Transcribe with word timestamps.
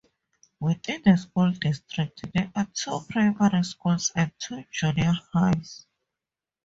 Within 0.59 1.03
the 1.05 1.15
school 1.15 1.51
district, 1.51 2.23
there 2.33 2.51
are 2.55 2.65
two 2.73 3.01
primary 3.07 3.61
schools 3.61 4.11
and 4.15 4.31
two 4.39 4.63
junior 4.71 5.13
highs. 5.31 5.85